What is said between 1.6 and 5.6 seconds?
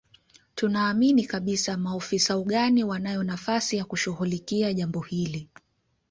maofisa ugani wanayo nafasi ya kushughulikia jambo hili